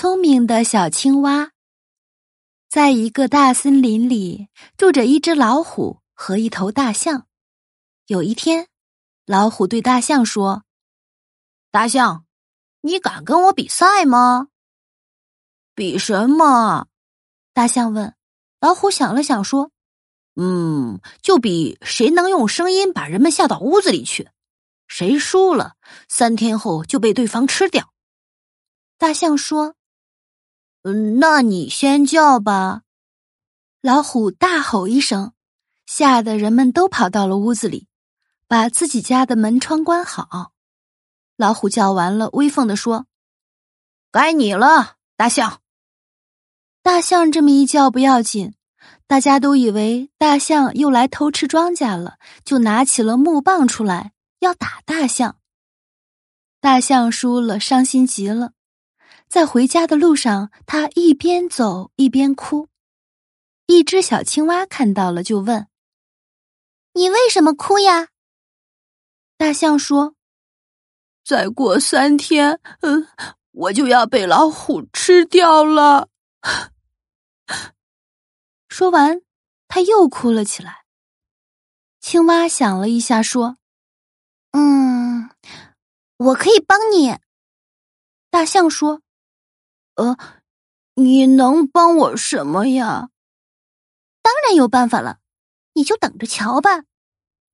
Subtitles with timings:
[0.00, 1.50] 聪明的小青蛙。
[2.68, 7.26] 在一个大森林里，住着一只老虎和一头大象。
[8.06, 8.68] 有一天，
[9.26, 10.62] 老虎对大象说
[11.72, 12.24] ：“大象，
[12.80, 14.50] 你敢跟我比赛吗
[15.74, 16.86] ？”“比什么？”
[17.52, 18.14] 大象问。
[18.60, 19.72] 老虎想了想说
[20.40, 24.30] ：“嗯，就比谁能用声音把人们吓到屋子里去。
[24.86, 25.74] 谁输了，
[26.08, 27.92] 三天后就被对方吃掉。”
[28.96, 29.74] 大象说。
[30.82, 32.82] 嗯，那你先叫吧。
[33.80, 35.32] 老虎大吼一声，
[35.86, 37.88] 吓得人们都跑到了屋子里，
[38.46, 40.52] 把自己家的门窗关好。
[41.36, 43.06] 老虎叫完了，威风的说
[44.10, 45.60] ：“该你了，大象。”
[46.82, 48.54] 大象这么一叫不要紧，
[49.06, 55.36] 大家都以为大象又来偷吃庄稼了，就拿起了木棒出来要打大象。
[56.60, 58.52] 大象输了，伤心极了。
[59.28, 62.68] 在回家的路上，他一边走一边哭。
[63.66, 65.68] 一只小青蛙看到了，就问
[66.94, 68.08] ：“你为什么哭呀？”
[69.36, 70.14] 大象说
[71.22, 73.06] ：“再过三天，嗯，
[73.50, 76.08] 我就要被老虎吃掉了。”
[78.68, 79.20] 说完，
[79.68, 80.86] 他又哭了起来。
[82.00, 83.58] 青蛙想了一下，说
[84.52, 85.28] ：“嗯，
[86.16, 87.18] 我可以帮你。”
[88.30, 89.02] 大象说。
[89.98, 90.16] 呃，
[90.94, 93.10] 你能帮我什么呀？
[94.22, 95.18] 当然有办法了，
[95.72, 96.84] 你就等着瞧吧。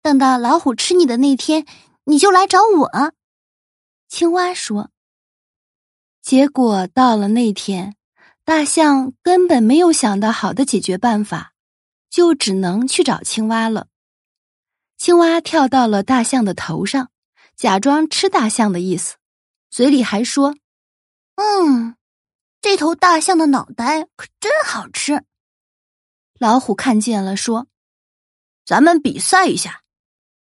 [0.02, 1.64] 等到老虎吃你的那天，
[2.04, 3.14] 你就来找我。
[4.08, 4.90] 青蛙说。
[6.20, 7.96] 结果到了那天，
[8.44, 11.54] 大象根本没有想到好的解决办法，
[12.10, 13.88] 就只能去找青蛙了。
[14.98, 17.10] 青蛙跳到了大象的头上，
[17.56, 19.16] 假装吃大象的意思，
[19.70, 20.54] 嘴里还说
[21.36, 21.96] ：“嗯。”
[22.74, 25.24] 一头大象的脑袋可真好吃。
[26.40, 27.68] 老虎看见了，说
[28.66, 29.84] ：“咱们比赛一下，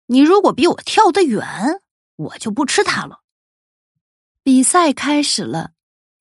[0.07, 1.79] 你如果比我跳得远，
[2.15, 3.21] 我就不吃它了。”
[4.41, 5.73] 比赛开始了，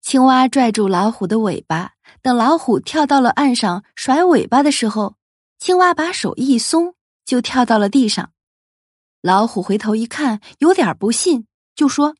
[0.01, 5.17] 青蛙拽住老虎的尾巴，等老虎跳到了岸上甩尾巴的时候，
[5.59, 6.95] 青蛙把手一松，
[7.25, 8.33] 就跳到了地上。
[9.21, 11.45] 老虎回头一看，有点不信，
[11.75, 12.15] 就说：“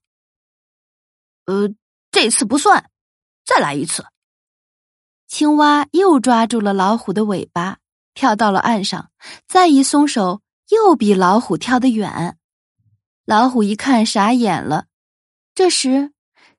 [1.46, 1.74] 呃，
[2.12, 2.88] 这次不算。”
[3.54, 4.06] 再来一次，
[5.28, 7.80] 青蛙又抓住了老虎的尾巴，
[8.14, 9.12] 跳到了岸上。
[9.46, 12.38] 再一松手，又比老虎跳得远。
[13.26, 14.86] 老虎一看，傻眼了。
[15.54, 16.14] 这时，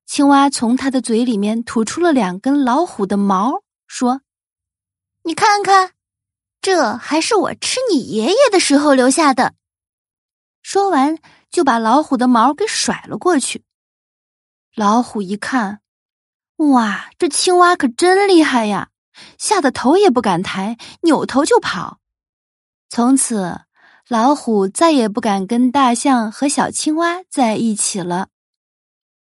[0.05, 4.21] 青蛙从它的嘴里面吐出了两根老虎的毛，说
[5.25, 5.93] ：“你看看，
[6.61, 9.55] 这还是我吃你爷爷的时候留下的。”
[10.61, 11.17] 说完，
[11.51, 13.65] 就把老虎的毛给甩了过去。
[14.75, 15.82] 老虎一看。
[16.71, 18.89] 哇，这青蛙可真厉害呀！
[19.39, 21.99] 吓得头也不敢抬，扭头就跑。
[22.89, 23.61] 从此，
[24.09, 28.29] 老虎再也不敢跟大象和小青蛙在一起了。